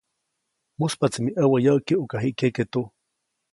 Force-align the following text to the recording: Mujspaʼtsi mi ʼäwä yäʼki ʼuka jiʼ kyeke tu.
Mujspaʼtsi 0.79 1.19
mi 1.23 1.31
ʼäwä 1.39 1.57
yäʼki 1.65 1.93
ʼuka 1.97 2.17
jiʼ 2.23 2.35
kyeke 2.37 2.63
tu. 2.71 2.81